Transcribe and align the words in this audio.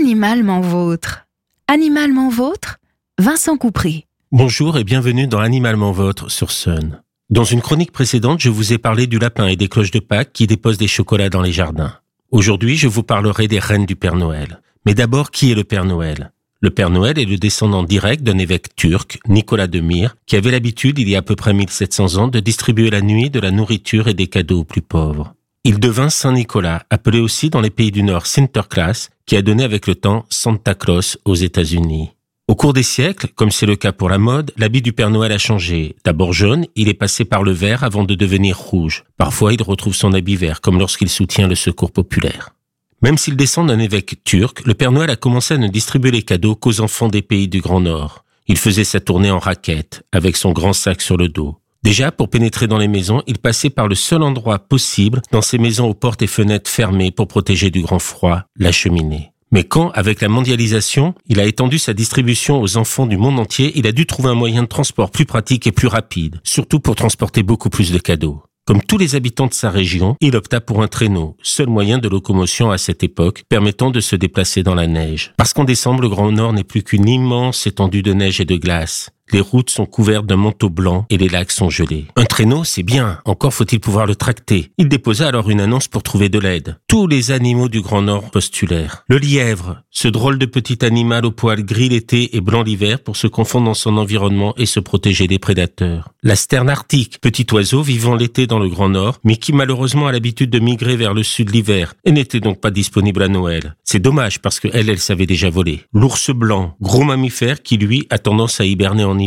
Animalement 0.00 0.62
vôtre. 0.62 1.26
Animalement 1.68 2.30
vôtre, 2.30 2.78
Vincent 3.18 3.58
Coupry. 3.58 4.06
Bonjour 4.32 4.78
et 4.78 4.84
bienvenue 4.84 5.26
dans 5.26 5.40
Animalement 5.40 5.92
Vôtre 5.92 6.30
sur 6.30 6.50
Sun. 6.52 7.02
Dans 7.28 7.44
une 7.44 7.60
chronique 7.60 7.92
précédente, 7.92 8.40
je 8.40 8.48
vous 8.48 8.72
ai 8.72 8.78
parlé 8.78 9.06
du 9.06 9.18
lapin 9.18 9.46
et 9.46 9.56
des 9.56 9.68
cloches 9.68 9.90
de 9.90 9.98
Pâques 9.98 10.32
qui 10.32 10.46
déposent 10.46 10.78
des 10.78 10.88
chocolats 10.88 11.28
dans 11.28 11.42
les 11.42 11.52
jardins. 11.52 11.92
Aujourd'hui, 12.30 12.78
je 12.78 12.88
vous 12.88 13.02
parlerai 13.02 13.46
des 13.46 13.58
reines 13.58 13.84
du 13.84 13.94
Père 13.94 14.16
Noël. 14.16 14.62
Mais 14.86 14.94
d'abord, 14.94 15.30
qui 15.30 15.52
est 15.52 15.54
le 15.54 15.64
Père 15.64 15.84
Noël? 15.84 16.32
Le 16.62 16.70
Père 16.70 16.88
Noël 16.88 17.18
est 17.18 17.26
le 17.26 17.36
descendant 17.36 17.82
direct 17.82 18.22
d'un 18.22 18.38
évêque 18.38 18.74
turc, 18.76 19.18
Nicolas 19.28 19.66
de 19.66 19.80
Myre, 19.80 20.16
qui 20.24 20.36
avait 20.36 20.50
l'habitude, 20.50 20.98
il 20.98 21.10
y 21.10 21.14
a 21.14 21.18
à 21.18 21.22
peu 21.22 21.36
près 21.36 21.52
1700 21.52 22.16
ans, 22.16 22.28
de 22.28 22.40
distribuer 22.40 22.88
la 22.88 23.02
nuit 23.02 23.28
de 23.28 23.38
la 23.38 23.50
nourriture 23.50 24.08
et 24.08 24.14
des 24.14 24.28
cadeaux 24.28 24.60
aux 24.60 24.64
plus 24.64 24.82
pauvres. 24.82 25.34
Il 25.62 25.78
devint 25.78 26.08
Saint 26.08 26.32
Nicolas, 26.32 26.84
appelé 26.88 27.20
aussi 27.20 27.50
dans 27.50 27.60
les 27.60 27.68
pays 27.68 27.90
du 27.90 28.02
Nord 28.02 28.24
Sinterklaas, 28.24 29.10
qui 29.26 29.36
a 29.36 29.42
donné 29.42 29.62
avec 29.62 29.86
le 29.86 29.94
temps 29.94 30.24
Santa 30.30 30.74
Claus 30.74 31.18
aux 31.26 31.34
États-Unis. 31.34 32.12
Au 32.48 32.54
cours 32.54 32.72
des 32.72 32.82
siècles, 32.82 33.28
comme 33.34 33.50
c'est 33.50 33.66
le 33.66 33.76
cas 33.76 33.92
pour 33.92 34.08
la 34.08 34.16
mode, 34.16 34.52
l'habit 34.56 34.80
du 34.80 34.94
Père 34.94 35.10
Noël 35.10 35.32
a 35.32 35.38
changé. 35.38 35.96
D'abord 36.02 36.32
jaune, 36.32 36.64
il 36.76 36.88
est 36.88 36.94
passé 36.94 37.26
par 37.26 37.42
le 37.42 37.52
vert 37.52 37.84
avant 37.84 38.04
de 38.04 38.14
devenir 38.14 38.58
rouge. 38.58 39.04
Parfois, 39.18 39.52
il 39.52 39.62
retrouve 39.62 39.94
son 39.94 40.14
habit 40.14 40.36
vert, 40.36 40.62
comme 40.62 40.78
lorsqu'il 40.78 41.10
soutient 41.10 41.46
le 41.46 41.54
secours 41.54 41.92
populaire. 41.92 42.54
Même 43.02 43.18
s'il 43.18 43.36
descend 43.36 43.68
d'un 43.68 43.78
évêque 43.80 44.24
turc, 44.24 44.62
le 44.64 44.72
Père 44.72 44.92
Noël 44.92 45.10
a 45.10 45.16
commencé 45.16 45.52
à 45.52 45.58
ne 45.58 45.68
distribuer 45.68 46.10
les 46.10 46.22
cadeaux 46.22 46.56
qu'aux 46.56 46.80
enfants 46.80 47.08
des 47.08 47.22
pays 47.22 47.48
du 47.48 47.60
Grand 47.60 47.82
Nord. 47.82 48.24
Il 48.48 48.56
faisait 48.56 48.84
sa 48.84 49.00
tournée 49.00 49.30
en 49.30 49.38
raquette, 49.38 50.04
avec 50.10 50.38
son 50.38 50.52
grand 50.52 50.72
sac 50.72 51.02
sur 51.02 51.18
le 51.18 51.28
dos. 51.28 51.59
Déjà, 51.82 52.12
pour 52.12 52.28
pénétrer 52.28 52.66
dans 52.66 52.76
les 52.76 52.88
maisons, 52.88 53.22
il 53.26 53.38
passait 53.38 53.70
par 53.70 53.88
le 53.88 53.94
seul 53.94 54.22
endroit 54.22 54.58
possible 54.58 55.22
dans 55.32 55.40
ces 55.40 55.56
maisons 55.56 55.88
aux 55.88 55.94
portes 55.94 56.20
et 56.20 56.26
fenêtres 56.26 56.70
fermées 56.70 57.10
pour 57.10 57.26
protéger 57.26 57.70
du 57.70 57.80
grand 57.80 57.98
froid, 57.98 58.42
la 58.58 58.70
cheminée. 58.70 59.32
Mais 59.50 59.64
quand, 59.64 59.90
avec 59.92 60.20
la 60.20 60.28
mondialisation, 60.28 61.14
il 61.26 61.40
a 61.40 61.46
étendu 61.46 61.78
sa 61.78 61.94
distribution 61.94 62.60
aux 62.60 62.76
enfants 62.76 63.06
du 63.06 63.16
monde 63.16 63.40
entier, 63.40 63.72
il 63.76 63.86
a 63.86 63.92
dû 63.92 64.04
trouver 64.06 64.28
un 64.28 64.34
moyen 64.34 64.62
de 64.62 64.68
transport 64.68 65.10
plus 65.10 65.24
pratique 65.24 65.66
et 65.66 65.72
plus 65.72 65.88
rapide, 65.88 66.40
surtout 66.44 66.80
pour 66.80 66.96
transporter 66.96 67.42
beaucoup 67.42 67.70
plus 67.70 67.92
de 67.92 67.98
cadeaux. 67.98 68.42
Comme 68.66 68.82
tous 68.82 68.98
les 68.98 69.16
habitants 69.16 69.48
de 69.48 69.54
sa 69.54 69.70
région, 69.70 70.14
il 70.20 70.36
opta 70.36 70.60
pour 70.60 70.82
un 70.82 70.86
traîneau, 70.86 71.36
seul 71.42 71.66
moyen 71.66 71.98
de 71.98 72.08
locomotion 72.08 72.70
à 72.70 72.78
cette 72.78 73.02
époque, 73.02 73.42
permettant 73.48 73.90
de 73.90 73.98
se 73.98 74.14
déplacer 74.14 74.62
dans 74.62 74.76
la 74.76 74.86
neige. 74.86 75.32
Parce 75.36 75.52
qu'en 75.52 75.64
décembre, 75.64 76.02
le 76.02 76.08
Grand 76.08 76.30
Nord 76.30 76.52
n'est 76.52 76.62
plus 76.62 76.84
qu'une 76.84 77.08
immense 77.08 77.66
étendue 77.66 78.02
de 78.02 78.12
neige 78.12 78.40
et 78.40 78.44
de 78.44 78.56
glace. 78.56 79.10
Les 79.32 79.40
routes 79.40 79.70
sont 79.70 79.86
couvertes 79.86 80.26
d'un 80.26 80.36
manteau 80.36 80.70
blanc 80.70 81.06
et 81.08 81.16
les 81.16 81.28
lacs 81.28 81.52
sont 81.52 81.70
gelés. 81.70 82.06
Un 82.16 82.24
traîneau, 82.24 82.64
c'est 82.64 82.82
bien, 82.82 83.20
encore 83.24 83.54
faut-il 83.54 83.78
pouvoir 83.78 84.06
le 84.06 84.16
tracter. 84.16 84.72
Il 84.76 84.88
déposa 84.88 85.28
alors 85.28 85.50
une 85.50 85.60
annonce 85.60 85.86
pour 85.86 86.02
trouver 86.02 86.28
de 86.28 86.40
l'aide. 86.40 86.78
Tous 86.88 87.06
les 87.06 87.30
animaux 87.30 87.68
du 87.68 87.80
Grand 87.80 88.02
Nord 88.02 88.30
postulèrent. 88.30 89.04
Le 89.08 89.18
lièvre, 89.18 89.82
ce 89.90 90.08
drôle 90.08 90.38
de 90.38 90.46
petit 90.46 90.84
animal 90.84 91.24
au 91.24 91.30
poil 91.30 91.64
gris 91.64 91.88
l'été 91.88 92.36
et 92.36 92.40
blanc 92.40 92.64
l'hiver 92.64 93.00
pour 93.00 93.16
se 93.16 93.28
confondre 93.28 93.66
dans 93.66 93.74
son 93.74 93.98
environnement 93.98 94.54
et 94.56 94.66
se 94.66 94.80
protéger 94.80 95.28
des 95.28 95.38
prédateurs. 95.38 96.08
La 96.24 96.34
sterne 96.34 96.68
arctique, 96.68 97.20
petit 97.20 97.46
oiseau 97.52 97.82
vivant 97.82 98.16
l'été 98.16 98.48
dans 98.48 98.58
le 98.58 98.68
Grand 98.68 98.88
Nord, 98.88 99.18
mais 99.22 99.36
qui 99.36 99.52
malheureusement 99.52 100.08
a 100.08 100.12
l'habitude 100.12 100.50
de 100.50 100.58
migrer 100.58 100.96
vers 100.96 101.14
le 101.14 101.22
sud 101.22 101.50
l'hiver 101.50 101.94
et 102.04 102.10
n'était 102.10 102.40
donc 102.40 102.60
pas 102.60 102.72
disponible 102.72 103.22
à 103.22 103.28
Noël. 103.28 103.76
C'est 103.84 104.00
dommage 104.00 104.40
parce 104.40 104.58
que 104.58 104.68
elle, 104.72 104.90
elle 104.90 104.98
savait 104.98 105.26
déjà 105.26 105.50
voler. 105.50 105.82
L'ours 105.92 106.30
blanc, 106.30 106.74
gros 106.80 107.04
mammifère 107.04 107.62
qui 107.62 107.76
lui 107.76 108.06
a 108.10 108.18
tendance 108.18 108.60
à 108.60 108.64
hiberner 108.64 109.04
en 109.04 109.19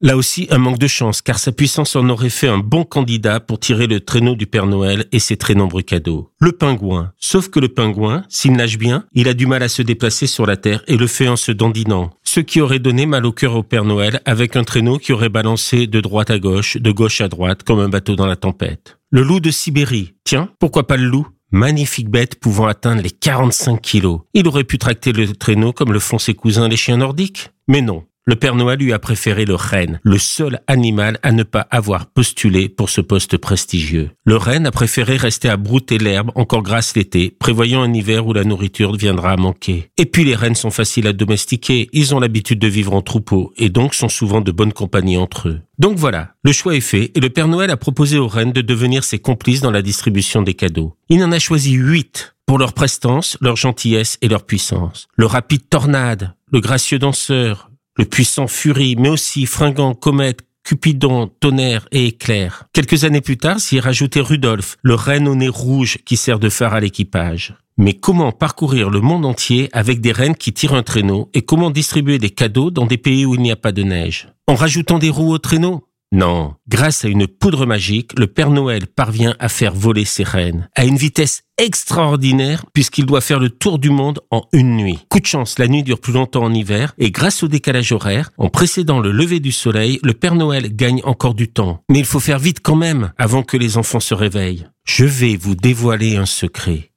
Là 0.00 0.16
aussi, 0.16 0.46
un 0.50 0.58
manque 0.58 0.78
de 0.78 0.86
chance, 0.86 1.22
car 1.22 1.38
sa 1.38 1.52
puissance 1.52 1.96
en 1.96 2.08
aurait 2.08 2.30
fait 2.30 2.48
un 2.48 2.58
bon 2.58 2.84
candidat 2.84 3.40
pour 3.40 3.58
tirer 3.58 3.86
le 3.86 4.00
traîneau 4.00 4.34
du 4.34 4.46
Père 4.46 4.66
Noël 4.66 5.06
et 5.12 5.18
ses 5.18 5.36
très 5.36 5.54
nombreux 5.54 5.82
cadeaux. 5.82 6.30
Le 6.38 6.52
pingouin. 6.52 7.12
Sauf 7.18 7.48
que 7.48 7.60
le 7.60 7.68
pingouin, 7.68 8.24
s'il 8.28 8.52
nage 8.52 8.78
bien, 8.78 9.04
il 9.12 9.28
a 9.28 9.34
du 9.34 9.46
mal 9.46 9.62
à 9.62 9.68
se 9.68 9.82
déplacer 9.82 10.26
sur 10.26 10.46
la 10.46 10.56
terre 10.56 10.82
et 10.86 10.96
le 10.96 11.06
fait 11.06 11.28
en 11.28 11.36
se 11.36 11.52
dandinant. 11.52 12.10
Ce 12.24 12.40
qui 12.40 12.60
aurait 12.60 12.78
donné 12.78 13.06
mal 13.06 13.24
au 13.26 13.32
cœur 13.32 13.56
au 13.56 13.62
Père 13.62 13.84
Noël 13.84 14.20
avec 14.24 14.56
un 14.56 14.64
traîneau 14.64 14.98
qui 14.98 15.12
aurait 15.12 15.28
balancé 15.28 15.86
de 15.86 16.00
droite 16.00 16.30
à 16.30 16.38
gauche, 16.38 16.76
de 16.76 16.90
gauche 16.90 17.20
à 17.20 17.28
droite, 17.28 17.62
comme 17.62 17.80
un 17.80 17.88
bateau 17.88 18.16
dans 18.16 18.26
la 18.26 18.36
tempête. 18.36 18.98
Le 19.10 19.22
loup 19.22 19.40
de 19.40 19.50
Sibérie. 19.50 20.12
Tiens, 20.24 20.50
pourquoi 20.58 20.86
pas 20.86 20.96
le 20.96 21.06
loup? 21.06 21.26
Magnifique 21.50 22.10
bête 22.10 22.38
pouvant 22.38 22.66
atteindre 22.66 23.00
les 23.00 23.10
45 23.10 23.80
kilos. 23.80 24.20
Il 24.34 24.46
aurait 24.46 24.64
pu 24.64 24.76
tracter 24.76 25.12
le 25.12 25.34
traîneau 25.34 25.72
comme 25.72 25.94
le 25.94 25.98
font 25.98 26.18
ses 26.18 26.34
cousins 26.34 26.68
les 26.68 26.76
chiens 26.76 26.98
nordiques. 26.98 27.50
Mais 27.68 27.80
non. 27.80 28.04
Le 28.28 28.36
Père 28.36 28.54
Noël 28.54 28.78
lui 28.78 28.92
a 28.92 28.98
préféré 28.98 29.46
le 29.46 29.54
renne, 29.54 30.00
le 30.02 30.18
seul 30.18 30.60
animal 30.66 31.18
à 31.22 31.32
ne 31.32 31.44
pas 31.44 31.66
avoir 31.70 32.04
postulé 32.04 32.68
pour 32.68 32.90
ce 32.90 33.00
poste 33.00 33.38
prestigieux. 33.38 34.10
Le 34.26 34.36
renne 34.36 34.66
a 34.66 34.70
préféré 34.70 35.16
rester 35.16 35.48
à 35.48 35.56
brouter 35.56 35.96
l'herbe 35.96 36.30
encore 36.34 36.62
grasse 36.62 36.94
l'été, 36.94 37.34
prévoyant 37.38 37.80
un 37.80 37.94
hiver 37.94 38.26
où 38.26 38.34
la 38.34 38.44
nourriture 38.44 38.94
viendra 38.94 39.30
à 39.32 39.36
manquer. 39.38 39.88
Et 39.96 40.04
puis 40.04 40.24
les 40.24 40.34
rennes 40.34 40.56
sont 40.56 40.70
faciles 40.70 41.06
à 41.06 41.14
domestiquer, 41.14 41.88
ils 41.94 42.14
ont 42.14 42.20
l'habitude 42.20 42.58
de 42.58 42.68
vivre 42.68 42.92
en 42.92 43.00
troupeau 43.00 43.54
et 43.56 43.70
donc 43.70 43.94
sont 43.94 44.10
souvent 44.10 44.42
de 44.42 44.52
bonne 44.52 44.74
compagnie 44.74 45.16
entre 45.16 45.48
eux. 45.48 45.60
Donc 45.78 45.96
voilà, 45.96 46.34
le 46.44 46.52
choix 46.52 46.76
est 46.76 46.82
fait 46.82 47.10
et 47.14 47.20
le 47.20 47.30
Père 47.30 47.48
Noël 47.48 47.70
a 47.70 47.78
proposé 47.78 48.18
aux 48.18 48.28
rennes 48.28 48.52
de 48.52 48.60
devenir 48.60 49.04
ses 49.04 49.20
complices 49.20 49.62
dans 49.62 49.70
la 49.70 49.80
distribution 49.80 50.42
des 50.42 50.52
cadeaux. 50.52 50.94
Il 51.08 51.24
en 51.24 51.32
a 51.32 51.38
choisi 51.38 51.72
huit 51.72 52.34
pour 52.44 52.58
leur 52.58 52.74
prestance, 52.74 53.38
leur 53.40 53.56
gentillesse 53.56 54.18
et 54.20 54.28
leur 54.28 54.44
puissance. 54.44 55.08
Le 55.16 55.24
rapide 55.24 55.68
tornade, 55.70 56.34
le 56.50 56.60
gracieux 56.60 56.98
danseur, 56.98 57.67
le 57.98 58.04
puissant 58.04 58.46
Furie, 58.46 58.96
mais 58.96 59.08
aussi 59.08 59.44
Fringant, 59.44 59.94
Comète, 59.94 60.40
Cupidon, 60.62 61.30
Tonnerre 61.40 61.88
et 61.92 62.06
Éclair. 62.06 62.64
Quelques 62.72 63.04
années 63.04 63.20
plus 63.20 63.38
tard, 63.38 63.58
s'y 63.58 63.80
rajoutait 63.80 64.20
Rudolf, 64.20 64.76
le 64.82 64.94
renne 64.94 65.26
au 65.26 65.34
nez 65.34 65.48
rouge 65.48 65.98
qui 66.04 66.16
sert 66.16 66.38
de 66.38 66.48
phare 66.48 66.74
à 66.74 66.80
l'équipage. 66.80 67.54
Mais 67.76 67.94
comment 67.94 68.32
parcourir 68.32 68.90
le 68.90 69.00
monde 69.00 69.24
entier 69.24 69.68
avec 69.72 70.00
des 70.00 70.12
rennes 70.12 70.34
qui 70.34 70.52
tirent 70.52 70.74
un 70.74 70.82
traîneau 70.82 71.30
et 71.32 71.42
comment 71.42 71.70
distribuer 71.70 72.18
des 72.18 72.30
cadeaux 72.30 72.70
dans 72.70 72.86
des 72.86 72.98
pays 72.98 73.24
où 73.24 73.34
il 73.34 73.40
n'y 73.40 73.52
a 73.52 73.56
pas 73.56 73.72
de 73.72 73.82
neige? 73.82 74.28
En 74.46 74.54
rajoutant 74.54 74.98
des 74.98 75.10
roues 75.10 75.32
au 75.32 75.38
traîneau? 75.38 75.87
Non, 76.10 76.54
grâce 76.66 77.04
à 77.04 77.08
une 77.08 77.26
poudre 77.26 77.66
magique, 77.66 78.18
le 78.18 78.26
Père 78.26 78.50
Noël 78.50 78.86
parvient 78.86 79.36
à 79.38 79.50
faire 79.50 79.74
voler 79.74 80.06
ses 80.06 80.24
rennes 80.24 80.70
à 80.74 80.86
une 80.86 80.96
vitesse 80.96 81.42
extraordinaire 81.58 82.64
puisqu'il 82.72 83.04
doit 83.04 83.20
faire 83.20 83.38
le 83.38 83.50
tour 83.50 83.78
du 83.78 83.90
monde 83.90 84.20
en 84.30 84.44
une 84.54 84.76
nuit. 84.76 85.00
Coup 85.10 85.20
de 85.20 85.26
chance, 85.26 85.58
la 85.58 85.68
nuit 85.68 85.82
dure 85.82 86.00
plus 86.00 86.14
longtemps 86.14 86.44
en 86.44 86.54
hiver 86.54 86.94
et 86.96 87.10
grâce 87.10 87.42
au 87.42 87.48
décalage 87.48 87.92
horaire, 87.92 88.30
en 88.38 88.48
précédant 88.48 89.00
le 89.00 89.12
lever 89.12 89.38
du 89.38 89.52
soleil, 89.52 90.00
le 90.02 90.14
Père 90.14 90.34
Noël 90.34 90.74
gagne 90.74 91.02
encore 91.04 91.34
du 91.34 91.48
temps. 91.48 91.82
Mais 91.90 91.98
il 91.98 92.06
faut 92.06 92.20
faire 92.20 92.38
vite 92.38 92.60
quand 92.62 92.76
même 92.76 93.12
avant 93.18 93.42
que 93.42 93.58
les 93.58 93.76
enfants 93.76 94.00
se 94.00 94.14
réveillent. 94.14 94.66
Je 94.86 95.04
vais 95.04 95.36
vous 95.36 95.56
dévoiler 95.56 96.16
un 96.16 96.26
secret. 96.26 96.90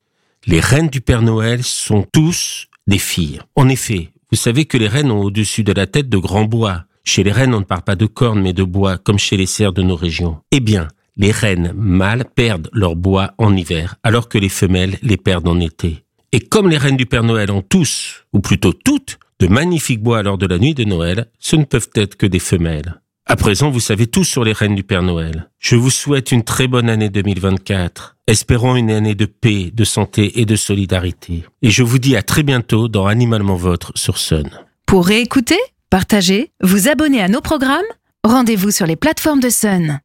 Les 0.45 0.61
reines 0.61 0.89
du 0.89 1.01
Père 1.01 1.21
Noël 1.21 1.63
sont 1.63 2.05
tous 2.13 2.67
des 2.87 2.97
filles. 2.97 3.41
En 3.55 3.67
effet, 3.67 4.11
vous 4.31 4.37
savez 4.37 4.63
que 4.63 4.77
les 4.77 4.87
reines 4.87 5.11
ont 5.11 5.21
au-dessus 5.21 5.65
de 5.65 5.73
la 5.73 5.85
tête 5.85 6.07
de 6.07 6.17
grands 6.17 6.45
bois 6.45 6.85
chez 7.03 7.23
les 7.23 7.31
rennes, 7.31 7.53
on 7.53 7.59
ne 7.59 7.65
parle 7.65 7.81
pas 7.81 7.95
de 7.95 8.05
cornes, 8.05 8.41
mais 8.41 8.53
de 8.53 8.63
bois, 8.63 8.97
comme 8.97 9.19
chez 9.19 9.37
les 9.37 9.45
cerfs 9.45 9.73
de 9.73 9.81
nos 9.81 9.95
régions. 9.95 10.37
Eh 10.51 10.59
bien, 10.59 10.87
les 11.17 11.31
rennes 11.31 11.73
mâles 11.75 12.25
perdent 12.35 12.69
leur 12.73 12.95
bois 12.95 13.33
en 13.37 13.55
hiver, 13.55 13.95
alors 14.03 14.29
que 14.29 14.37
les 14.37 14.49
femelles 14.49 14.97
les 15.01 15.17
perdent 15.17 15.47
en 15.47 15.59
été. 15.59 16.03
Et 16.31 16.39
comme 16.39 16.69
les 16.69 16.77
reines 16.77 16.97
du 16.97 17.05
Père 17.05 17.23
Noël 17.23 17.51
ont 17.51 17.61
tous, 17.61 18.25
ou 18.33 18.39
plutôt 18.39 18.73
toutes, 18.73 19.19
de 19.39 19.47
magnifiques 19.47 20.01
bois 20.01 20.23
lors 20.23 20.37
de 20.37 20.45
la 20.45 20.59
nuit 20.59 20.75
de 20.75 20.83
Noël, 20.83 21.27
ce 21.39 21.55
ne 21.55 21.65
peuvent 21.65 21.89
être 21.95 22.15
que 22.15 22.27
des 22.27 22.39
femelles. 22.39 23.01
À 23.25 23.35
présent, 23.35 23.69
vous 23.69 23.79
savez 23.79 24.07
tout 24.07 24.23
sur 24.23 24.43
les 24.43 24.53
reines 24.53 24.75
du 24.75 24.83
Père 24.83 25.03
Noël. 25.03 25.49
Je 25.59 25.75
vous 25.75 25.89
souhaite 25.89 26.31
une 26.31 26.43
très 26.43 26.67
bonne 26.67 26.89
année 26.89 27.09
2024. 27.09 28.17
Espérons 28.27 28.75
une 28.75 28.91
année 28.91 29.15
de 29.15 29.25
paix, 29.25 29.71
de 29.73 29.83
santé 29.83 30.39
et 30.39 30.45
de 30.45 30.55
solidarité. 30.55 31.43
Et 31.61 31.69
je 31.69 31.83
vous 31.83 31.99
dis 31.99 32.15
à 32.15 32.23
très 32.23 32.43
bientôt 32.43 32.87
dans 32.87 33.07
Animalement 33.07 33.55
Votre 33.55 33.91
sur 33.95 34.17
Sun. 34.17 34.49
Pour 34.85 35.05
réécouter, 35.05 35.59
partager, 35.91 36.53
vous 36.63 36.87
abonner 36.87 37.21
à 37.21 37.27
nos 37.27 37.41
programmes, 37.41 37.85
rendez-vous 38.23 38.71
sur 38.71 38.87
les 38.87 38.95
plateformes 38.95 39.41
de 39.41 39.49
Sun. 39.49 39.99